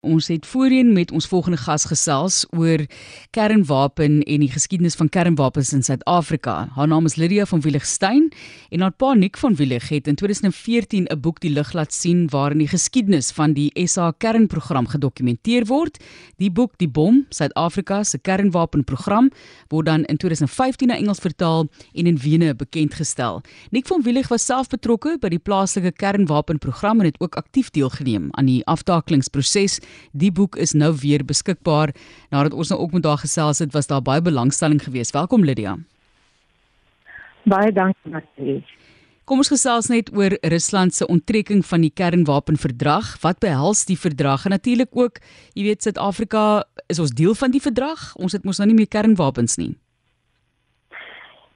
Ons 0.00 0.30
het 0.32 0.46
voorheen 0.48 0.92
met 0.92 1.10
ons 1.12 1.26
volgende 1.28 1.58
gas 1.60 1.84
gesels 1.84 2.46
oor 2.56 2.86
kernwapen 3.36 4.22
en 4.22 4.40
die 4.40 4.48
geskiedenis 4.48 4.94
van 4.96 5.10
kernwapens 5.12 5.74
in 5.76 5.82
Suid-Afrika. 5.84 6.70
Haar 6.72 6.88
naam 6.88 7.04
is 7.04 7.18
Lydia 7.20 7.44
van 7.44 7.60
Willigstein 7.60 8.30
en 8.70 8.80
haar 8.80 8.94
pa 8.96 9.12
Nick 9.14 9.36
van 9.36 9.54
Willig 9.54 9.90
het 9.92 10.06
in 10.08 10.14
2014 10.16 11.04
'n 11.04 11.20
boek 11.20 11.40
die 11.40 11.50
lig 11.50 11.72
laat 11.72 11.92
sien 11.92 12.28
waarin 12.30 12.58
die 12.58 12.68
geskiedenis 12.68 13.30
van 13.30 13.52
die 13.52 13.70
SA 13.86 14.10
kernprogram 14.10 14.86
gedokumenteer 14.86 15.66
word. 15.66 15.98
Die 16.36 16.50
boek 16.50 16.72
Die 16.78 16.88
Bom, 16.88 17.26
Suid-Afrika 17.28 18.04
se 18.04 18.18
kernwapenprogram, 18.18 19.30
word 19.68 19.86
dan 19.86 20.04
in 20.04 20.16
2015 20.16 20.88
na 20.88 20.96
Engels 20.96 21.18
vertaal 21.18 21.68
en 21.92 22.06
in 22.06 22.16
Wene 22.16 22.54
bekend 22.54 22.94
gestel. 22.94 23.42
Nick 23.70 23.86
van 23.86 24.02
Willig 24.02 24.28
was 24.28 24.44
self 24.44 24.68
betrokke 24.68 25.18
by 25.20 25.28
die 25.28 25.38
plaaslike 25.38 25.92
kernwapenprogram 25.92 27.00
en 27.00 27.06
het 27.06 27.20
ook 27.20 27.34
aktief 27.34 27.70
deelgeneem 27.70 28.28
aan 28.30 28.46
die 28.46 28.66
aftakelingsproses 28.66 29.78
Die 30.12 30.32
boek 30.32 30.56
is 30.56 30.72
nou 30.72 30.92
weer 31.02 31.24
beskikbaar. 31.24 31.94
Nadat 32.30 32.52
ons 32.52 32.68
nou 32.68 32.80
ook 32.80 32.92
met 32.92 33.04
haar 33.04 33.18
gesels 33.18 33.58
het, 33.58 33.72
was 33.72 33.86
daar 33.86 34.02
baie 34.02 34.22
belangstelling 34.22 34.82
geweest. 34.82 35.12
Welkom 35.12 35.44
Lydia. 35.44 35.78
Baie 37.42 37.72
dankie 37.72 38.12
Matthie. 38.12 38.60
Kom 39.30 39.44
ons 39.44 39.52
gesels 39.52 39.86
net 39.86 40.08
oor 40.10 40.34
Rusland 40.42 40.94
se 40.94 41.06
onttrekking 41.06 41.60
van 41.62 41.84
die 41.86 41.92
kernwapenverdrag. 41.94 43.12
Wat 43.22 43.38
behels 43.38 43.84
die 43.86 43.98
verdrag? 43.98 44.44
En 44.44 44.50
natuurlik 44.50 44.90
ook, 44.90 45.20
jy 45.54 45.68
weet 45.68 45.86
Suid-Afrika 45.86 46.64
is 46.90 46.98
ons 46.98 47.14
deel 47.14 47.36
van 47.38 47.54
die 47.54 47.62
verdrag. 47.62 48.10
Ons 48.18 48.34
het 48.34 48.42
mos 48.44 48.58
nou 48.58 48.66
nie 48.72 48.80
meer 48.80 48.90
kernwapens 48.90 49.54
nie. 49.60 49.76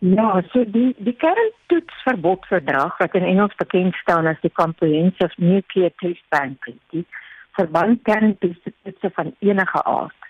Ja, 0.05 0.43
so 0.53 0.63
die 0.69 0.93
die 1.03 1.17
kerntoetsverbodverdrag 1.17 2.99
wat 3.01 3.15
in 3.19 3.27
Engels 3.27 3.55
bekend 3.59 3.99
staan 4.03 4.27
as 4.31 4.39
die 4.43 4.53
Comprehensive 4.53 5.33
Nuclear 5.41 5.91
Test 6.03 6.23
Ban 6.31 6.59
Treaty 6.63 7.03
verband 7.55 8.03
kerntoetse 8.03 9.11
van 9.15 9.35
enige 9.39 9.85
aard. 9.85 10.25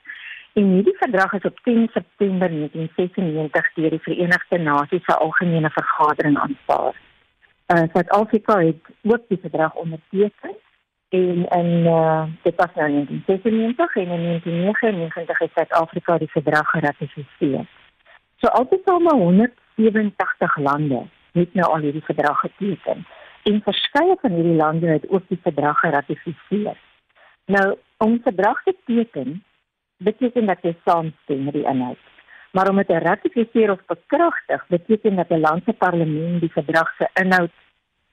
En 0.55 0.65
hierdie 0.65 0.97
verdrag 0.99 1.33
is 1.33 1.43
op 1.43 1.61
10 1.63 1.89
September 1.93 2.49
1996 2.49 3.73
deur 3.75 3.91
die 3.91 4.05
Verenigde 4.07 4.59
Nasies 4.59 5.05
se 5.05 5.17
algemene 5.17 5.71
vergadering 5.71 6.39
aanvaar. 6.39 6.95
Uh 7.67 7.83
Suid-Afrika 7.93 8.59
het 8.59 8.77
ook 9.03 9.25
die 9.29 9.39
verdrag 9.41 9.75
onderteken 9.75 10.55
en 11.09 11.47
in 11.61 11.87
uh 11.87 12.25
dit 12.43 12.55
was 12.57 12.75
nou 12.75 12.89
in 12.89 12.95
1996 13.27 13.97
en 13.97 14.03
in 14.03 14.23
1999 14.23 15.39
het 15.39 15.51
Suid-Afrika 15.55 16.19
die 16.19 16.31
verdrag 16.31 16.71
geratifiseer. 16.71 17.67
So 18.37 18.47
altesaam 18.47 19.09
187 19.11 20.57
lande 20.57 21.03
het 21.33 21.55
nou 21.55 21.73
al 21.73 21.81
hierdie 21.89 22.05
verdrag 22.05 22.41
geteken 22.41 23.07
en 23.43 23.63
verskeie 23.63 24.17
van 24.21 24.31
hierdie 24.31 24.57
lande 24.57 24.87
het 24.87 25.09
ook 25.09 25.23
die 25.29 25.41
verdrag 25.43 25.79
geratifiseer. 25.79 26.77
Nou, 27.47 27.77
om 27.97 28.21
verdrag 28.23 28.63
te 28.63 28.77
teken, 28.85 29.45
beteken 29.97 30.47
dat 30.47 30.63
jy 30.63 30.77
saamstem 30.85 31.45
met 31.45 31.55
die 31.55 31.67
inhoud. 31.67 31.99
Maar 32.53 32.69
om 32.71 32.77
dit 32.77 32.87
te 32.87 32.99
ratifiseer 32.99 33.71
of 33.71 33.85
bekragtig, 33.87 34.67
beteken 34.69 35.17
dat 35.17 35.31
'n 35.31 35.41
land 35.41 35.65
se 35.65 35.73
parlement 35.73 36.41
die 36.41 36.53
verdrag 36.53 36.95
se 36.97 37.09
inhoud 37.15 37.51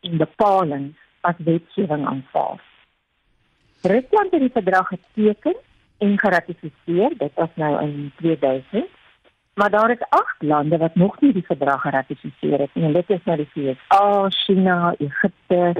en 0.01 0.17
bepaling 0.17 0.93
as 1.21 1.35
wetgewing 1.37 2.05
aanvaar. 2.07 2.59
Rusland 3.81 4.31
het 4.31 4.39
die 4.39 4.51
verdrag 4.53 4.87
geteken 4.87 5.55
en 5.97 6.19
geratifiseer, 6.19 7.13
dit 7.17 7.31
was 7.33 7.49
nou 7.53 7.81
in 7.81 8.11
2000. 8.15 8.85
Maar 9.53 9.69
daar 9.69 9.91
is 9.91 10.05
8 10.09 10.41
lande 10.41 10.77
wat 10.77 10.95
nog 10.95 11.21
nie 11.21 11.33
die 11.33 11.45
verdrag 11.45 11.81
geratifiseer 11.81 12.59
het 12.59 12.73
nie. 12.73 12.91
Dit 12.93 13.09
is 13.09 13.23
nou 13.23 13.37
die 13.37 13.49
VS, 13.53 14.45
China, 14.45 14.95
Egipte, 14.97 15.75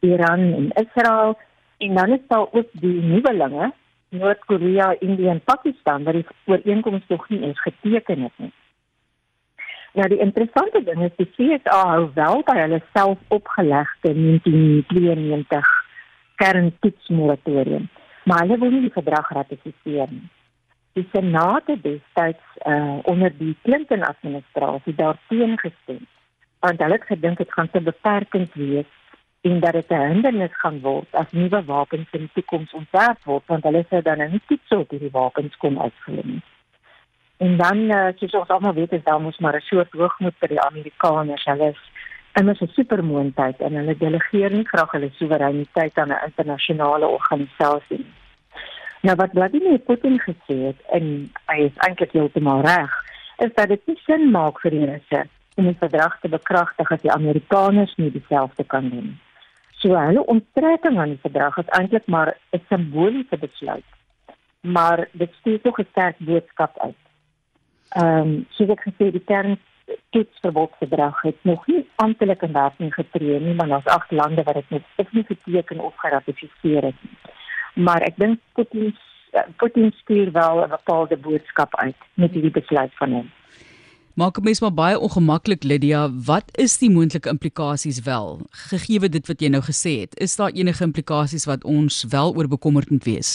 Iran 0.00 0.40
en 0.40 0.70
Israel. 0.70 1.38
En 1.78 1.94
dan 1.94 2.12
is 2.12 2.26
daar 2.28 2.46
ook 2.50 2.68
die 2.72 3.02
nuwelinge, 3.02 3.72
Noord-Korea, 4.08 4.96
Indië 4.98 5.28
en 5.28 5.40
Pakistan 5.44 6.02
wat 6.02 6.14
die 6.14 6.26
ooreenkoms 6.44 7.02
nog 7.08 7.28
nie 7.28 7.40
eens 7.42 7.60
geteken 7.60 8.22
het 8.22 8.32
nie. 8.36 8.52
Nou 9.94 10.08
die 10.08 10.18
interessante 10.18 10.82
ding 10.84 11.02
is 11.02 11.16
die 11.16 11.30
FSA 11.58 11.80
hou 11.86 12.06
wel 12.14 12.40
by 12.46 12.56
hulle 12.58 12.80
self 12.92 13.18
opgelegde 13.28 14.14
1992 14.14 15.68
kerntoetsmoratorium, 16.42 17.88
maar 18.24 18.42
hulle 18.42 18.58
wil 18.58 18.72
nie 18.74 18.86
die 18.88 18.96
verdrag 18.96 19.30
ratifiseer 19.36 20.10
nie. 20.10 20.26
Die 20.98 21.06
Senaat 21.12 21.70
het 21.70 21.82
destyds 21.82 22.58
uh, 22.66 22.98
onder 23.10 23.30
die 23.38 23.54
Clinton-administrasie 23.62 24.94
daarteen 24.98 25.54
gestem, 25.62 26.02
want 26.58 26.82
hulle 26.82 26.98
het 26.98 27.06
gedink 27.10 27.38
dit 27.38 27.52
gaan 27.52 27.70
te 27.70 27.80
beperkend 27.80 28.54
wees 28.58 28.90
en 29.44 29.60
dat 29.60 29.72
dit 29.72 29.90
'n 29.90 30.08
hindernis 30.08 30.56
gaan 30.62 30.80
word 30.80 31.10
as 31.10 31.30
nuwe 31.30 31.64
wapens 31.64 32.08
in 32.10 32.20
die 32.20 32.30
toekoms 32.32 32.72
ontwerp 32.72 33.24
word 33.24 33.42
want 33.46 33.64
hulle 33.64 33.84
sê 33.90 34.02
dan 34.02 34.18
nie 34.18 34.40
dit 34.48 34.60
sou 34.64 34.84
die 34.88 35.08
wapens 35.12 35.56
kom 35.56 35.80
uitvoer 35.80 36.24
nie. 36.24 36.42
En 37.36 37.56
dan 37.56 37.78
uh, 37.78 38.08
soos 38.16 38.32
ons 38.32 38.48
almal 38.48 38.74
weet 38.74 38.92
is 38.92 39.02
daar 39.04 39.20
mos 39.20 39.38
maar 39.38 39.56
'n 39.56 39.60
soort 39.60 39.92
hoogmoed 39.92 40.34
vir 40.38 40.48
die 40.48 40.60
Amerikaners. 40.60 41.44
Hulle 41.44 41.68
is 41.68 41.82
immers 42.32 42.60
'n 42.60 42.72
supermoondheid 42.78 43.60
en 43.60 43.74
hulle 43.74 43.96
delegeer 43.96 44.50
nie 44.50 44.68
graag 44.68 44.90
hulle 44.90 45.10
soewereiniteit 45.12 45.98
aan 45.98 46.12
'n 46.12 46.24
internasionale 46.26 47.06
organisasie 47.06 47.98
nie. 47.98 48.14
Nou 49.00 49.16
wat 49.16 49.30
Vladimir 49.30 49.78
Putin 49.78 50.20
gesê 50.20 50.56
het 50.68 50.80
en 50.96 51.30
hy 51.46 51.58
is 51.58 51.76
eintlik 51.76 52.12
heeltemal 52.12 52.60
reg, 52.60 52.92
is 53.36 53.52
dat 53.54 53.68
dit 53.68 53.86
nie 53.86 54.00
sin 54.06 54.30
maak 54.30 54.60
vir 54.60 54.70
die 54.70 54.84
Russe 54.84 55.26
om 55.54 55.66
'n 55.66 55.76
verdrag 55.78 56.20
te 56.20 56.28
bekragtig 56.28 56.90
as 56.90 57.00
die 57.00 57.12
Amerikaners 57.12 57.94
nie 57.96 58.10
dieselfde 58.10 58.64
kan 58.64 58.88
doen 58.88 59.04
nie. 59.04 59.23
So 59.84 59.92
hulle 60.00 60.22
onttrekking 60.32 60.96
aan 60.98 61.10
die 61.12 61.20
verdrag 61.20 61.58
is 61.60 61.72
eintlik 61.78 62.06
maar 62.06 62.30
'n 62.56 62.62
simboliese 62.68 63.36
besluit. 63.36 63.88
Maar 64.60 65.08
dit 65.12 65.32
stuur 65.38 65.60
tog 65.60 65.78
'n 65.78 65.86
sterk 65.90 66.16
boodskap 66.18 66.78
uit. 66.78 67.00
Ehm 67.88 68.20
um, 68.20 68.46
soos 68.50 68.68
ek 68.68 68.86
gesê 68.88 69.10
die 69.10 69.24
kern 69.30 69.58
toetsverbodsverdrag 70.10 71.22
het 71.22 71.36
nog 71.42 71.66
nie 71.66 71.86
amptelik 71.94 72.42
in 72.42 72.52
werking 72.52 72.94
getree 72.94 73.40
nie, 73.40 73.54
maar 73.54 73.68
daar's 73.68 73.92
agt 73.96 74.10
lande 74.10 74.42
wat 74.42 74.54
dit 74.54 74.70
net 74.70 75.26
geteken 75.26 75.78
of 75.80 75.96
geratifiseer 75.96 76.82
het. 76.82 77.00
Maar 77.74 78.00
ek 78.00 78.16
dink 78.16 78.38
Putin 78.52 78.96
Putin 79.56 79.92
stuur 79.92 80.32
wel 80.32 80.64
'n 80.64 80.68
bepaalde 80.68 81.16
boodskap 81.16 81.76
uit 81.76 81.96
met 82.14 82.32
hierdie 82.32 82.50
besluit 82.60 82.94
van 82.94 83.10
hom. 83.12 83.30
Maak 84.14 84.36
mens 84.46 84.60
maar 84.62 84.74
baie 84.74 84.98
ongemaklik 84.98 85.64
Lydia, 85.66 86.04
wat 86.26 86.52
is 86.64 86.76
die 86.78 86.90
moontlike 86.90 87.28
implikasies 87.28 87.96
wel? 88.06 88.44
Gegee 88.70 89.08
dit 89.10 89.26
wat 89.26 89.40
jy 89.42 89.48
nou 89.50 89.62
gesê 89.66 89.94
het, 90.04 90.14
is 90.22 90.36
daar 90.38 90.54
enige 90.54 90.84
implikasies 90.86 91.48
wat 91.50 91.64
ons 91.66 92.04
wel 92.12 92.30
oor 92.36 92.46
bekommerd 92.48 92.92
moet 92.94 93.08
wees? 93.10 93.32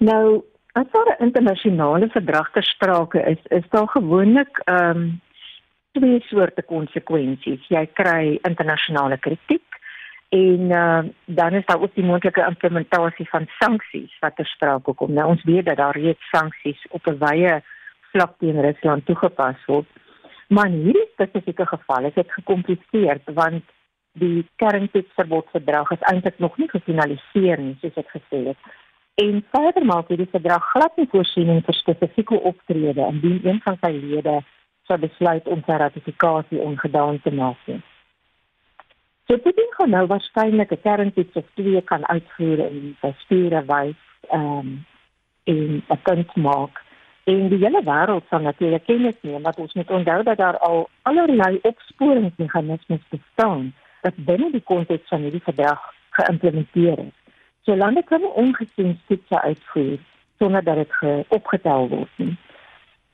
Nou, 0.00 0.40
as 0.72 0.88
daar 0.96 1.12
'n 1.12 1.24
internasionale 1.28 2.08
verdrag 2.08 2.50
ter 2.52 2.64
sprake 2.64 3.20
is, 3.20 3.40
is 3.58 3.68
daar 3.70 3.88
gewoonlik 3.88 4.62
ehm 4.64 4.96
um, 4.96 5.20
twee 5.92 6.20
soorte 6.20 6.62
konsekwensies. 6.62 7.68
Jy 7.68 7.86
kry 7.92 8.38
internasionale 8.42 9.18
kritiek 9.18 9.64
en 10.28 10.60
uh, 10.72 11.04
dan 11.24 11.52
is 11.52 11.66
daar 11.66 11.80
ook 11.80 11.94
die 11.94 12.04
moontlike 12.04 12.46
implementasie 12.48 13.28
van 13.28 13.46
sanksies 13.58 14.18
wat 14.20 14.36
ter 14.36 14.46
sprake 14.46 14.94
kom. 14.94 15.12
Nou 15.12 15.28
ons 15.28 15.44
weet 15.44 15.64
dat 15.64 15.76
daar 15.76 15.96
reeds 15.96 16.28
sanksies 16.30 16.86
op 16.88 17.06
'n 17.06 17.18
wye 17.18 17.62
vlak 18.16 18.38
teen 18.40 18.60
Rusland 18.64 19.06
toegepas 19.06 19.60
word. 19.68 19.88
Maar 20.48 20.70
in 20.70 20.82
hierdie 20.88 21.08
spesifieke 21.12 21.66
geval 21.66 22.08
is 22.08 22.16
dit 22.16 22.36
gekompliseer 22.38 23.20
want 23.38 23.64
die 24.16 24.46
kerntoetsverbodverdrag 24.62 25.90
is 25.96 26.04
eintlik 26.10 26.38
nog 26.40 26.56
nie 26.56 26.68
gefinaliseer 26.72 27.60
nie, 27.60 27.74
soos 27.82 27.98
ek 28.00 28.14
gesê 28.14 28.42
het. 28.52 28.68
En 29.20 29.42
verder 29.52 29.84
maak 29.88 30.08
hierdie 30.12 30.30
verdrag 30.32 30.64
glad 30.72 30.96
nie 31.00 31.08
voorsiening 31.12 31.60
vir 31.66 31.76
spesifieke 31.76 32.38
optrede 32.50 33.04
indien 33.10 33.42
een 33.44 33.60
van 33.64 33.76
sy 33.82 33.92
lede 33.96 34.38
sou 34.88 34.98
besluit 35.02 35.48
om 35.52 35.62
sy 35.66 35.76
ratifikasie 35.82 36.62
ongedaan 36.62 37.20
te 37.24 37.34
maak. 37.34 37.68
So 39.26 39.36
dit 39.42 39.56
ding 39.58 39.72
kan 39.76 39.90
nou 39.90 40.06
waarskynlik 40.06 40.72
'n 40.72 40.84
kerntoets 40.86 41.36
of 41.36 41.46
twee 41.58 41.80
kan 41.82 42.06
uitvoer 42.06 42.60
en 42.70 42.96
sy 43.02 43.12
spiere 43.24 43.64
wys 43.66 44.02
ehm 44.30 44.58
um, 44.58 44.84
en 45.44 45.82
'n 45.90 46.02
punt 46.06 46.36
maak 46.36 46.85
En 47.26 47.48
die 47.50 47.58
hele 47.58 47.82
wêreld 47.82 48.26
sal 48.30 48.44
natuurlik 48.46 48.84
kennis 48.86 49.16
neem 49.26 49.42
dat 49.42 49.58
ons 49.58 49.72
moet 49.74 49.90
onthou 49.90 50.22
dat 50.22 50.38
daar 50.38 50.58
al 50.58 50.88
allerlei 51.10 51.58
opsporingsmeganismes 51.62 53.02
bestaan 53.10 53.72
wat 54.02 54.20
binne 54.28 54.50
die 54.52 54.62
konteks 54.62 55.08
van 55.10 55.24
hierdie 55.26 55.42
verdrag 55.42 55.80
geïmplementeer 56.18 56.98
is. 56.98 57.16
So 57.66 57.74
lande 57.76 58.02
kan 58.06 58.22
ongesien 58.22 58.94
toetse 59.06 59.40
uitvoer 59.42 59.98
sonder 60.38 60.62
dat 60.64 60.76
dit 60.76 61.26
opgetel 61.28 61.88
word 61.88 62.22
nie. 62.22 62.36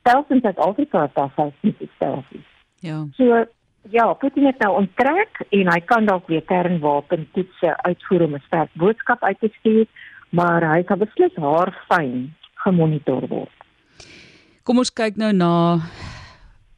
Selfs 0.03 0.29
in 0.29 0.43
Suid-Afrika 0.43 1.01
het 1.01 1.15
daar 1.15 1.31
selfs 1.35 1.57
nie 1.61 1.89
stelsels. 1.95 2.47
Ja. 2.85 2.99
So 3.17 3.45
ja, 3.89 4.13
Putin 4.13 4.45
het 4.45 4.61
nou 4.61 4.75
onttrek 4.83 5.41
en 5.49 5.73
hy 5.73 5.79
kan 5.89 6.05
dalk 6.05 6.27
weer 6.27 6.45
kernwapen 6.45 7.25
toetse 7.33 7.73
uitvoer 7.81 8.27
om 8.27 8.35
'n 8.35 8.45
sterk 8.45 8.69
boodskap 8.73 9.23
uit 9.23 9.39
te 9.39 9.49
stuur, 9.59 9.85
maar 10.29 10.69
hy 10.75 10.83
kan 10.83 11.01
beslis 11.01 11.35
haar 11.35 11.73
fyn 11.89 12.35
gemonitor 12.53 13.27
word. 13.27 13.62
Kom 14.63 14.79
ons 14.79 14.93
kyk 14.95 15.17
nou 15.19 15.33
na 15.35 15.51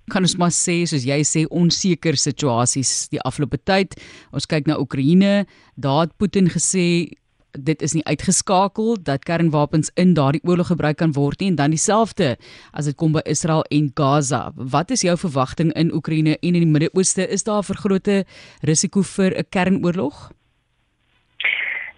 kan 0.10 0.26
ons 0.26 0.34
maar 0.42 0.54
sê 0.54 0.80
soos 0.90 1.04
jy 1.06 1.20
sê 1.22 1.44
onseker 1.54 2.18
situasies 2.18 3.12
die 3.14 3.22
afgelope 3.22 3.60
tyd. 3.62 3.94
Ons 4.34 4.50
kyk 4.50 4.66
na 4.66 4.80
Oekraïne. 4.82 5.46
Daar 5.78 6.08
het 6.08 6.16
Putin 6.18 6.50
gesê 6.50 7.14
dit 7.54 7.84
is 7.86 7.94
nie 7.94 8.02
uitgeskakel 8.10 8.98
dat 9.06 9.24
kernwapens 9.30 9.94
in 10.02 10.16
daardie 10.18 10.42
oorlog 10.50 10.74
gebruik 10.74 10.98
kan 11.00 11.14
word 11.14 11.40
nie 11.40 11.52
en 11.54 11.60
dan 11.62 11.76
dieselfde 11.78 12.34
as 12.74 12.90
dit 12.90 12.98
kom 12.98 13.14
by 13.14 13.22
Israel 13.30 13.62
en 13.70 13.92
Gaza. 13.94 14.50
Wat 14.58 14.90
is 14.90 15.06
jou 15.06 15.14
verwagting 15.22 15.70
in 15.78 15.94
Oekraïne 15.94 16.40
en 16.42 16.58
in 16.58 16.66
die 16.66 16.74
Midde-Ooste? 16.74 17.30
Is 17.30 17.46
daar 17.46 17.62
'n 17.62 17.70
vergrote 17.70 18.26
risiko 18.66 19.02
vir 19.02 19.38
'n 19.38 19.46
kernoorlog? 19.50 20.32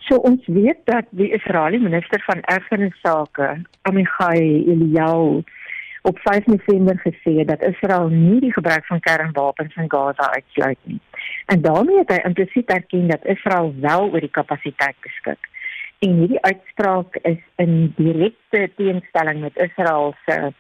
So 0.08 0.16
ons 0.18 0.44
weet 0.48 0.84
dat 0.86 1.06
die 1.12 1.32
Israeliese 1.32 1.84
minister 1.84 2.22
van 2.26 2.42
erfenis 2.42 2.96
sake, 3.02 3.64
Amichai 3.82 4.64
Eliyahu, 4.68 5.44
op 6.08 6.20
5 6.20 6.46
November 6.46 7.00
gesê 7.04 7.46
dat 7.46 7.64
Israel 7.64 8.08
nie 8.08 8.40
die 8.40 8.54
gebruik 8.54 8.86
van 8.86 9.00
kernwapens 9.00 9.76
in 9.76 9.92
Gaza 9.92 10.32
uitsluit 10.32 10.78
nie. 10.84 11.00
En 11.46 11.62
daarmee 11.62 11.98
het 11.98 12.12
hy 12.14 12.20
implisiet 12.24 12.70
erken 12.72 13.08
dat 13.08 13.26
Israel 13.26 13.74
wel 13.82 14.10
oor 14.12 14.24
die 14.24 14.38
kapasiteit 14.40 14.96
beskik. 15.02 15.50
En 16.00 16.14
hierdie 16.22 16.42
uitspraak 16.42 17.16
is 17.22 17.42
in 17.56 17.94
direkte 17.98 18.70
teenstelling 18.76 19.42
met 19.42 19.60
Israel 19.68 20.14
se 20.26 20.54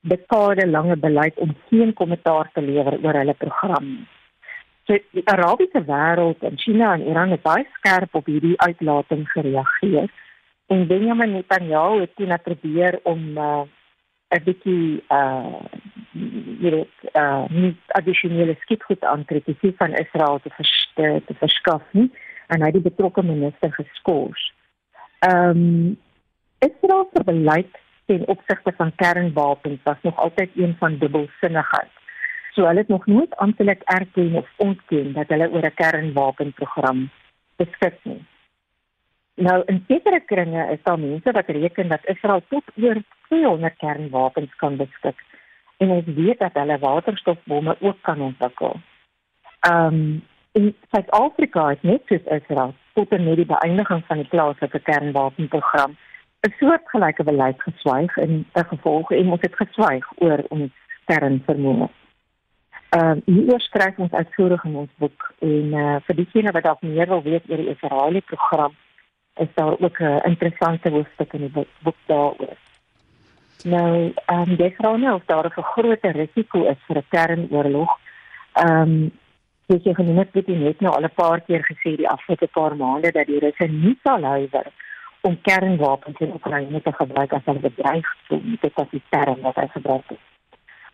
dekade 0.00 0.68
lange 0.68 0.96
beleid 0.96 1.38
om 1.38 1.56
geen 1.68 1.92
kommentaar 1.92 2.50
te 2.52 2.62
lewer 2.62 2.98
oor 3.02 3.20
hulle 3.20 3.34
program. 3.34 4.06
So 4.86 4.96
die 5.12 5.26
Arabiese 5.28 5.82
wêreld 5.84 6.44
en 6.48 6.56
China 6.58 6.94
en 6.94 7.08
Iran 7.10 7.34
het 7.36 7.42
baie 7.42 7.66
skerp 7.76 8.14
op 8.14 8.26
hierdie 8.26 8.60
uitlating 8.60 9.28
gereageer. 9.28 10.08
En 10.66 10.86
Benjamin 10.86 11.32
Netanyahu 11.32 12.00
het 12.00 12.16
toe 12.16 12.38
probeer 12.44 13.00
om 13.02 13.36
uh, 13.36 13.66
'n 14.36 14.44
bietjie 14.44 15.02
uh 15.08 15.60
jy 16.62 16.70
weet 16.74 17.10
uh 17.22 17.44
nie 17.48 17.72
addisionele 17.98 18.56
skietgoed 18.60 19.04
aantrek 19.04 19.44
te 19.44 19.72
van 19.78 19.94
Israel 20.02 20.40
te 20.42 20.50
vers, 20.56 20.92
te, 20.94 21.22
te 21.26 21.34
verskaf 21.34 21.82
nie 21.92 22.10
en 22.48 22.64
hy 22.64 22.70
die 22.76 22.84
betrokke 22.84 23.22
minister 23.22 23.72
geskort. 23.72 24.52
Ehm 25.26 25.50
um, 25.50 25.96
Israel 26.66 27.08
se 27.14 27.22
beleid 27.24 27.74
ten 28.06 28.26
opsigte 28.26 28.72
van 28.76 28.94
kernwapens 28.94 29.80
was 29.84 30.00
nog 30.02 30.16
altyd 30.16 30.50
een 30.56 30.76
van 30.78 30.98
dubbelsinnigheid. 30.98 31.92
So 32.52 32.66
hulle 32.66 32.78
het 32.78 32.88
nog 32.88 33.06
nooit 33.06 33.36
amptelik 33.36 33.82
erken 33.84 34.34
of 34.34 34.48
ontken 34.56 35.12
dat 35.12 35.28
hulle 35.28 35.50
oor 35.50 35.66
'n 35.66 35.74
kernwapenprogram 35.74 37.10
beskik 37.56 37.98
nie. 38.02 38.24
Nou 39.38 39.62
in 39.70 39.84
sekere 39.86 40.18
kringe 40.26 40.66
is 40.72 40.80
daar 40.82 40.98
mense 40.98 41.30
wat 41.32 41.46
reken 41.46 41.88
dat 41.88 42.06
Israel 42.10 42.42
tot 42.48 42.64
oor 42.74 43.02
200 43.28 43.76
kernwapens 43.76 44.54
kan 44.56 44.76
beskik 44.76 45.20
en 45.78 45.90
ons 45.94 46.08
weet 46.16 46.38
dat 46.38 46.56
hulle 46.58 46.78
waterstofbomme 46.78 47.76
ook 47.80 48.00
kan 48.02 48.20
ontwikkel. 48.20 48.80
Ehm 49.60 49.94
um, 49.94 50.26
in 50.52 50.74
Suid-Afrika 50.90 51.68
het 51.68 51.82
net 51.82 52.02
soos 52.06 52.24
Israel 52.40 52.74
tot 52.92 53.12
en 53.14 53.24
met 53.24 53.36
die 53.36 53.46
beëindiging 53.46 54.02
van 54.06 54.16
die 54.16 54.28
plaaslike 54.28 54.78
kernwapenprogram 54.78 55.94
'n 56.46 56.54
soortgelyke 56.58 57.24
beleid 57.24 57.62
geswyg 57.62 58.16
en 58.16 58.44
'n 58.54 58.64
gevolg 58.72 59.10
en 59.10 59.30
ons 59.30 59.40
het 59.40 59.54
geswyg 59.56 60.04
oor 60.16 60.42
ons 60.48 60.72
kernvermoë. 61.04 61.88
Ehm 62.88 63.10
um, 63.10 63.22
hier 63.24 63.60
skryf 63.60 63.98
ons 63.98 64.12
uitvoerig 64.12 64.64
in 64.64 64.76
ons 64.76 64.90
boek 64.96 65.32
en 65.38 65.72
uh, 65.84 65.96
vir 66.06 66.14
diegene 66.14 66.52
wat 66.52 66.62
dalk 66.62 66.82
meer 66.82 67.08
wil 67.08 67.22
weet 67.22 67.50
oor 67.50 67.56
die 67.56 67.74
Israeliese 67.76 68.26
program 68.26 68.74
is 69.38 69.48
daar 69.54 69.76
ook 69.78 69.98
'n 70.00 70.20
interessante 70.24 70.90
hoofstuk 70.90 71.32
in 71.32 71.40
die 71.40 71.66
boek 71.82 71.96
daaroor. 72.06 72.56
Nou, 73.64 74.12
ehm 74.26 74.50
um, 74.50 74.56
jy 74.56 74.70
vra 74.76 74.96
nou 74.96 75.14
of 75.14 75.24
daar 75.26 75.46
'n 75.46 75.62
groter 75.62 76.12
risiko 76.12 76.64
is 76.64 76.80
vir 76.86 76.96
'n 76.96 77.08
kernoorlog. 77.08 77.90
Ehm 78.52 78.82
um, 78.82 79.10
jy 79.66 79.78
sê 79.84 79.94
genoem 79.94 80.18
het 80.18 80.32
dit 80.32 80.46
net 80.46 80.80
nou 80.80 80.94
al 80.94 81.04
'n 81.04 81.14
paar 81.14 81.40
keer 81.40 81.64
gesê 81.70 81.96
die 81.96 82.08
afgelope 82.08 82.46
paar 82.46 82.76
maande 82.76 83.12
dat 83.12 83.26
die 83.26 83.38
Russe 83.38 83.66
nie 83.66 83.98
sal 84.02 84.22
huiwer 84.22 84.66
om 85.20 85.40
kernwapens 85.40 86.18
in 86.18 86.32
Oekraïne 86.32 86.82
te 86.82 86.92
gebruik 86.92 87.32
as 87.32 87.46
'n 87.46 87.60
bedreiging 87.60 88.22
vir 88.28 88.40
die 88.42 88.58
kapasiteit 88.58 89.40
wat 89.40 89.56
hy 89.56 89.66
gebruik 89.66 90.08
het. 90.08 90.18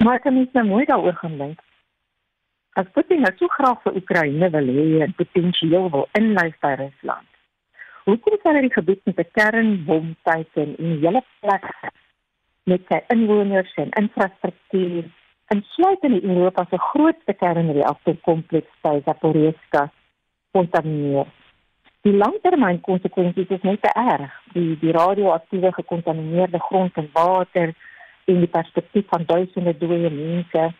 Maar 0.05 0.20
kan 0.20 0.35
mens 0.35 0.52
nou 0.52 0.67
mooi 0.67 0.85
daaroor 0.85 1.14
gaan 1.14 1.38
dink? 1.38 1.61
As 2.73 2.87
Putin 2.93 3.20
nou 3.20 3.32
so 3.37 3.46
graag 3.46 3.82
vir 3.82 3.94
Oekraïne 3.94 4.50
wil 4.50 4.67
hê 4.67 5.02
en 5.02 5.14
potensieel 5.14 5.91
wil 5.91 6.08
inlei 6.12 6.55
by 6.61 6.75
Rusland. 6.75 7.33
Hoekom 8.05 8.35
sal 8.43 8.59
hy 8.59 8.67
die 8.67 8.75
gebied 8.75 9.01
met 9.09 9.19
'n 9.19 9.31
kernbom 9.39 10.17
teiken 10.29 10.77
en 10.79 10.99
hele 11.05 11.23
plek 11.41 11.69
met 12.69 12.83
sy 12.89 12.99
inwoners 13.15 13.73
en 13.83 13.95
infrastruktuur 14.01 15.05
en 15.53 15.62
sluit 15.77 16.03
in 16.09 16.21
Europa 16.23 16.67
se 16.71 16.79
grootste 16.79 17.33
kernreaktorkompleks 17.33 18.75
by 18.83 19.01
Zaporizhzhia 19.05 19.91
kontamineer. 20.53 21.27
Die 22.05 22.12
langtermyn 22.12 22.81
konsekwensies 22.81 23.49
is 23.49 23.62
net 23.65 23.83
te 23.83 23.93
erg. 23.97 24.33
Die 24.53 24.77
die 24.81 24.93
radioaktiewe 24.93 25.73
gekontamineerde 25.73 26.61
grond 26.69 26.97
en 27.01 27.09
water 27.12 27.73
en 28.25 28.41
die 28.45 28.53
perspektief 28.56 29.09
van 29.09 29.25
duisende 29.27 29.77
dooie 29.79 30.11
mense. 30.11 30.73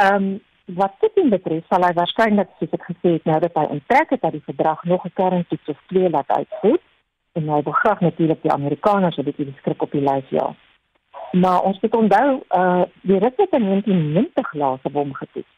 Ehm 0.00 0.14
um, 0.14 0.40
wat 0.74 0.92
dit 1.00 1.30
betref, 1.30 1.64
sal 1.68 1.84
hy 1.86 1.92
waarskynlik 1.94 2.48
soos 2.58 2.72
ek 2.74 2.86
gesê 2.90 3.12
het 3.16 3.24
nou 3.24 3.38
dat 3.40 3.54
hy 3.54 3.64
onttrek 3.70 4.10
het 4.10 4.20
dat 4.20 4.32
die 4.32 4.46
verdrag 4.46 4.84
nog 4.84 5.04
'n 5.04 5.14
kerntoets 5.14 5.68
of 5.68 5.78
twee 5.86 6.10
laat 6.10 6.30
uitvoer 6.30 6.78
en 7.32 7.48
hy 7.48 7.62
begraaf 7.62 8.00
natuurlik 8.00 8.42
die 8.42 8.52
Amerikaners 8.52 9.16
wat 9.16 9.24
dit 9.24 9.56
skrik 9.58 9.82
op 9.82 9.92
die 9.92 10.00
lys 10.00 10.28
ja. 10.28 10.54
Maar 11.32 11.62
ons 11.62 11.80
moet 11.80 11.94
onthou, 11.94 12.42
uh 12.50 12.82
die 13.02 13.18
Russe 13.18 13.42
het 13.42 13.52
in 13.52 13.64
1990 13.64 14.52
laaste 14.52 14.90
bom 14.90 15.14
getoets. 15.14 15.54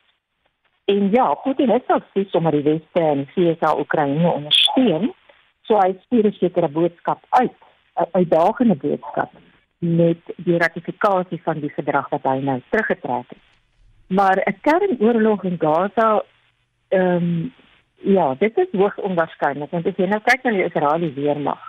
En 0.85 1.11
ja, 1.11 1.39
dit 1.45 1.59
is 1.59 1.87
al 1.87 2.01
steeds 2.11 2.35
om 2.35 2.51
die 2.51 2.63
Weste 2.63 3.01
en 3.01 3.27
VSA 3.35 3.79
Oekraïne 3.79 4.31
ondersteun. 4.33 5.13
So 5.63 5.77
hy 5.77 5.97
stuur 6.05 6.27
'n 6.27 6.33
sekere 6.33 6.69
boodskap 6.69 7.25
uit, 7.29 7.53
'n 7.97 8.09
uitdagende 8.13 8.75
boodskap 8.75 9.31
met 9.79 10.19
die 10.37 10.59
ratifikasie 10.59 11.43
van 11.43 11.61
die 11.61 11.73
verdrag 11.73 12.09
wat 12.09 12.23
hy 12.23 12.39
nou 12.39 12.63
teruggetrek 12.71 13.29
het. 13.29 13.39
Maar 14.09 14.37
'n 14.45 14.59
kernoorlog 14.61 15.45
in 15.45 15.57
Gaza 15.59 16.25
ehm 16.89 17.15
um, 17.17 17.53
ja, 17.95 18.35
dit 18.35 18.57
is 18.57 18.69
hoogs 18.73 18.97
onwaarskynlik 18.97 19.71
want 19.71 19.87
as 19.87 19.97
jy 19.97 20.07
nou 20.07 20.21
kyk 20.23 20.43
na 20.43 20.51
die 20.51 20.65
Israeliese 20.65 21.21
weermag 21.21 21.61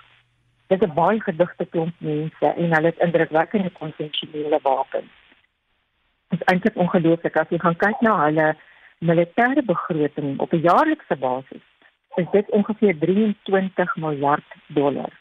Dit 0.69 0.81
is 0.81 0.87
'n 0.87 0.93
baie 0.93 1.21
gedigte 1.21 1.65
klomp 1.65 1.95
mense 1.97 2.45
en 2.45 2.73
hulle 2.73 2.89
het 2.91 2.99
indrukwekkende 3.05 3.69
konvensionele 3.69 4.59
wapens. 4.61 5.13
Dit 6.27 6.39
is 6.39 6.45
eintlik 6.45 6.75
ongelooflik 6.75 7.37
as 7.37 7.49
jy 7.49 7.57
gaan 7.59 7.75
kyk 7.75 8.01
na 8.01 8.13
hulle 8.25 8.55
militêre 8.99 9.63
begroting 9.71 10.39
op 10.39 10.53
'n 10.53 10.65
jaarlikse 10.69 11.15
basis. 11.15 11.65
Is 12.15 12.29
dit 12.31 12.49
ongeveer 12.49 12.99
23 12.99 13.95
miljard 13.95 14.49
dollar. 14.67 15.11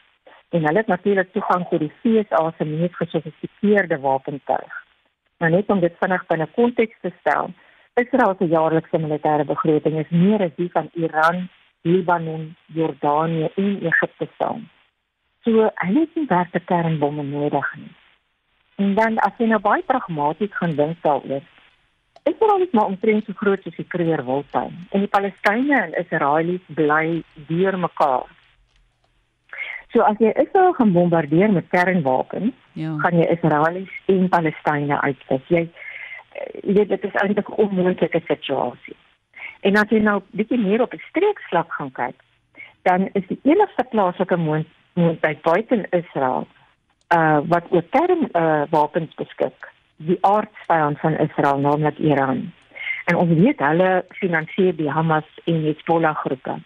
En 0.49 0.65
hulle 0.65 0.77
het 0.77 0.87
natuurlik 0.87 1.31
toegang 1.31 1.67
tot 1.69 1.79
die 1.79 1.93
VSA 2.01 2.53
se 2.57 2.65
mees 2.65 2.95
gesofistikeerde 2.95 3.99
wapentuig. 3.99 4.73
Maar 5.39 5.49
net 5.49 5.69
om 5.71 5.79
dit 5.79 5.95
vinnig 5.99 6.25
binne 6.27 6.47
konteks 6.55 6.97
te 7.01 7.11
stel, 7.19 7.53
Israel 7.99 8.35
se 8.37 8.47
jaarlikse 8.47 8.99
militêre 8.99 9.45
begroting 9.47 9.99
is 9.99 10.09
meer 10.09 10.43
as 10.43 10.55
die 10.57 10.69
van 10.71 10.89
Iran, 10.93 11.47
Libanon, 11.87 12.55
Jordanië 12.75 13.47
en 13.55 13.69
Egipte 13.91 14.27
saam. 14.37 14.65
So 15.47 15.69
hulle 15.83 16.03
het 16.03 16.15
nie 16.15 16.27
werkte 16.27 16.59
kernbomme 16.59 17.23
nodig 17.23 17.69
nie. 17.75 17.93
En 18.83 18.95
dan 18.95 19.17
as 19.27 19.39
jy 19.39 19.47
nou 19.51 19.59
baie 19.63 19.83
pragmaties 19.87 20.51
gaan 20.59 20.75
dink 20.75 20.99
daaroor, 21.03 21.43
is 22.27 22.43
al 22.47 22.59
net 22.59 22.75
maar 22.75 22.91
omtrent 22.91 23.25
so 23.25 23.35
groot 23.39 23.63
soos 23.63 23.79
die 23.79 23.87
Kruger 23.87 24.25
Wildtuin. 24.27 24.75
En 24.91 25.05
die 25.05 25.11
Palestynë 25.15 25.79
en 25.85 25.95
Israelies 26.03 26.67
bly 26.75 27.21
deur 27.47 27.79
mekaar. 27.79 28.27
So 29.93 30.03
as 30.05 30.19
jy 30.21 30.31
Israel 30.35 30.75
gaan 30.77 30.93
bombardeer 30.93 31.51
met 31.51 31.71
kernwapens, 31.73 32.53
ja. 32.79 32.95
gaan 33.03 33.19
jy 33.19 33.27
Israelies 33.35 33.93
en 34.13 34.29
Palestynë 34.31 35.01
uitwis. 35.03 35.45
Jy 35.53 35.67
jy 36.63 36.73
weet 36.73 36.89
dit 36.89 37.03
is 37.03 37.21
eintlik 37.21 37.49
'n 37.49 37.61
onmoontlike 37.65 38.21
situasie. 38.27 38.97
En 39.67 39.75
as 39.75 39.89
jy 39.91 39.99
nou 39.99 40.21
bietjie 40.31 40.59
meer 40.59 40.81
op 40.81 40.93
'n 40.93 41.07
streekslag 41.09 41.67
gaan 41.77 41.91
kyk, 41.91 42.19
dan 42.83 43.09
is 43.13 43.27
die 43.27 43.39
enigste 43.43 43.83
plaaslike 43.91 44.37
moontlikheid 44.37 44.77
moontlik 44.99 45.41
buite 45.41 45.85
Israel 45.91 46.47
uh 47.15 47.39
wat 47.49 47.65
oor 47.73 47.85
kern 47.95 48.27
uh 48.33 48.63
wapens 48.69 49.13
beskik 49.17 49.69
die 50.09 50.17
aardvyand 50.21 50.99
van 50.99 51.17
Israel 51.17 51.59
naamlik 51.59 51.97
Iran 51.97 52.51
en 53.09 53.15
ons 53.15 53.33
weet 53.41 53.59
hulle 53.59 53.89
finansier 54.21 54.75
die 54.77 54.91
Hamas 54.91 55.29
en 55.45 55.63
Hezbollah 55.65 56.15
groepe 56.23 56.59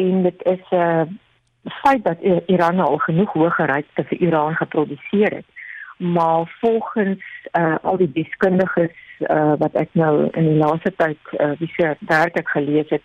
en 0.00 0.22
dit 0.22 0.44
is 0.54 0.64
'n 0.70 0.76
uh, 0.76 1.06
feit 1.82 2.04
dat 2.04 2.18
Iran 2.46 2.80
al 2.80 2.98
genoeg 2.98 3.32
hoë 3.32 3.50
gereedte 3.50 4.04
vir 4.10 4.18
Iran 4.18 4.54
geproduseer 4.54 5.34
het 5.40 5.48
maar 5.98 6.56
volgens 6.60 7.22
uh 7.58 7.76
al 7.82 7.96
die 7.96 8.12
deskundiges 8.12 8.94
uh 9.18 9.52
wat 9.58 9.74
ek 9.74 9.88
nou 9.92 10.28
in 10.30 10.44
die 10.44 10.58
laaste 10.58 10.92
tyd 10.96 11.18
uh 11.40 11.52
wie 11.58 11.70
se 11.74 11.96
werk 12.00 12.38
ek 12.38 12.48
gelees 12.48 12.90
het 12.94 13.02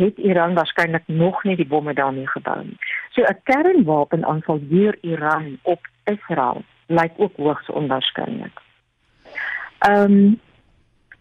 het 0.00 0.18
Iran 0.18 0.54
waarskynlik 0.54 1.02
nog 1.06 1.42
nie 1.44 1.56
die 1.56 1.66
bomme 1.66 1.92
daarmee 1.94 2.28
gebou 2.28 2.64
nie. 2.64 2.76
So 3.10 3.22
'n 3.22 3.40
kernwapenaanval 3.42 4.60
deur 4.68 4.96
Iran 5.00 5.58
op 5.62 5.88
Israel 6.04 6.62
lyk 6.86 7.12
ook 7.16 7.36
hoogs 7.36 7.70
onwaarskynlik. 7.70 8.60
Ehm 9.78 10.02
um, 10.02 10.40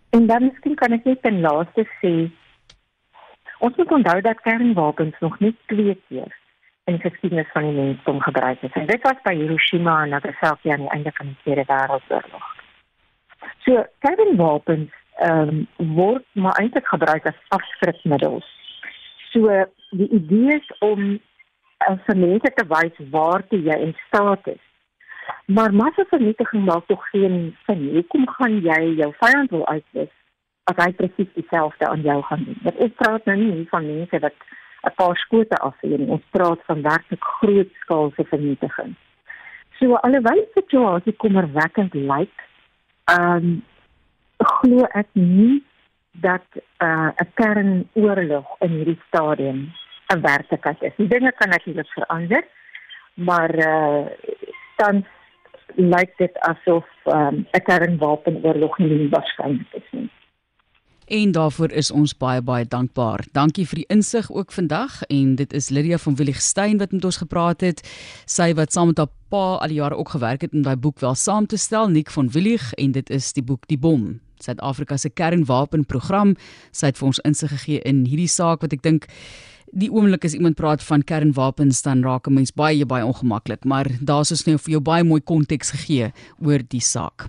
en 0.09 0.25
dan 0.27 0.43
miskien 0.43 0.75
kan 0.75 0.91
ek 0.91 1.03
net 1.03 1.21
ten 1.21 1.41
laaste 1.41 1.87
sê 2.01 2.31
ons 3.59 3.75
moet 3.75 3.91
onthou 3.91 4.21
dat 4.21 4.41
kernwapens 4.41 5.19
nog 5.19 5.39
nie 5.39 5.55
twee 5.65 6.01
keer 6.07 6.37
in 6.89 6.97
die 6.97 7.09
geskiedenis 7.09 7.51
van 7.53 7.67
die 7.67 7.75
mensdom 7.77 8.21
gebruik 8.25 8.61
is. 8.65 8.77
En 8.81 8.87
dit 8.89 9.03
was 9.07 9.21
by 9.27 9.35
Hiroshima 9.37 10.01
en 10.03 10.15
Nagasaki 10.15 10.73
aan 10.73 10.85
die 10.85 10.93
einde 10.95 11.13
van 11.17 11.31
die 11.31 11.37
Tweede 11.43 11.65
Wêreldoorlog. 11.69 12.47
So, 13.65 13.83
kernwapens 14.05 14.95
ehm 15.19 15.49
um, 15.49 15.95
word 15.95 16.25
maar 16.31 16.55
eintlik 16.61 16.87
gebruik 16.87 17.25
as 17.27 17.39
afskrikmiddels. 17.55 18.47
So 19.31 19.65
die 19.89 20.09
idee 20.09 20.55
is 20.55 20.69
om 20.79 21.19
as 21.77 22.15
mense 22.15 22.51
te 22.55 22.65
wys 22.67 23.01
waartoe 23.11 23.59
jy 23.63 23.77
in 23.87 23.95
staat 24.07 24.47
is. 24.47 24.63
Maar 25.45 25.73
massavernietiging 25.73 26.63
maak 26.65 26.87
tog 26.87 27.03
geen 27.09 27.55
sin. 27.65 27.83
Hoekom 27.93 28.27
gaan 28.37 28.61
jy 28.61 28.79
jou 29.01 29.11
vyand 29.19 29.51
wil 29.55 29.67
uitwis 29.67 30.13
as 30.71 30.79
hy 30.85 30.91
presies 30.93 31.33
dieselfde 31.35 31.87
aan 31.87 32.01
jou 32.05 32.21
gaan 32.29 32.43
doen? 32.47 32.59
Dit 32.63 32.81
is 32.87 32.95
praat 33.01 33.25
nou 33.25 33.37
nie 33.37 33.67
van 33.69 33.85
mense 33.85 34.19
wat 34.25 34.47
'n 34.83 34.93
paar 34.95 35.17
skote 35.17 35.57
afvuur. 35.57 35.99
Ons 36.07 36.25
praat 36.31 36.59
van 36.65 36.81
werklik 36.81 37.23
groot 37.23 37.71
skaalse 37.81 38.23
vernietiging. 38.23 38.95
So 39.79 39.95
alhoewel 39.95 40.41
die 40.43 40.53
situasie 40.53 41.15
kommerwekkend 41.15 41.93
lyk, 41.93 42.35
ehm 43.05 43.35
um, 43.35 43.63
glo 44.37 44.87
ek 44.95 45.07
nie 45.13 45.63
dat 46.11 46.45
uh, 46.55 47.11
'n 47.11 47.13
uh, 47.23 47.29
kernoorlog 47.33 48.55
in 48.59 48.69
hierdie 48.69 49.01
stadium 49.07 49.71
'n 50.13 50.21
werklikheid 50.21 50.81
is. 50.81 50.95
Die 50.97 51.07
dinge 51.07 51.31
kan 51.31 51.49
natuurlik 51.49 51.87
verander, 51.87 52.43
maar 53.13 53.55
uh, 53.55 54.05
dan 54.75 55.05
lyk 55.75 56.17
dit 56.17 56.39
asof 56.39 56.87
um, 57.05 57.35
'n 57.35 57.47
um, 57.51 57.63
kernwapenoorlog 57.63 58.77
nie 58.77 59.09
waarskynlik 59.09 59.73
is 59.73 59.89
nie. 59.91 60.09
En 61.09 61.31
daarvoor 61.31 61.71
is 61.71 61.89
ons 61.91 62.11
baie 62.17 62.41
baie 62.41 62.65
dankbaar. 62.69 63.23
Dankie 63.33 63.63
vir 63.65 63.79
die 63.81 63.85
insig 63.89 64.27
ook 64.29 64.51
vandag 64.53 64.99
en 65.09 65.31
dit 65.39 65.53
is 65.57 65.71
Lydia 65.73 65.97
van 65.97 66.15
Willigstein 66.15 66.77
wat 66.77 66.91
met 66.93 67.05
ons 67.05 67.17
gepraat 67.17 67.65
het. 67.65 67.81
Sy 68.29 68.51
wat 68.53 68.75
saam 68.77 68.91
met 68.91 69.01
haar 69.01 69.09
pa 69.33 69.57
al 69.57 69.73
die 69.73 69.79
jare 69.79 69.97
ook 69.97 70.13
gewerk 70.13 70.45
het 70.45 70.53
om 70.53 70.61
daai 70.61 70.77
boek 70.77 71.01
wel 71.01 71.17
saam 71.17 71.47
te 71.49 71.57
stel, 71.57 71.89
Nik 71.89 72.13
van 72.13 72.29
Willig 72.29 72.67
en 72.77 72.93
dit 72.93 73.09
is 73.09 73.33
die 73.33 73.41
boek 73.41 73.65
Die 73.73 73.77
Bom. 73.77 74.19
Suid-Afrika 74.37 74.97
se 74.97 75.09
kernwapenprogram. 75.09 76.35
Sy 76.71 76.93
het 76.93 77.01
vir 77.01 77.09
ons 77.09 77.23
insig 77.25 77.57
gegee 77.57 77.81
in 77.89 78.05
hierdie 78.05 78.29
saak 78.29 78.61
wat 78.61 78.77
ek 78.77 78.85
dink 78.85 79.09
die 79.73 79.89
oomblik 79.89 80.29
as 80.29 80.37
iemand 80.37 80.61
praat 80.61 80.85
van 80.85 81.01
kernwapens 81.01 81.81
dan 81.81 82.05
raak 82.05 82.29
'n 82.29 82.33
mens 82.37 82.53
baie 82.53 82.85
baie 82.85 83.05
ongemaklik, 83.05 83.65
maar 83.65 83.89
daar's 83.99 84.31
ons 84.31 84.45
nou 84.45 84.57
vir 84.57 84.71
jou 84.77 84.81
baie 84.81 85.03
mooi 85.03 85.21
konteks 85.21 85.71
gegee 85.71 86.13
oor 86.37 86.61
die 86.69 86.85
saak. 86.85 87.27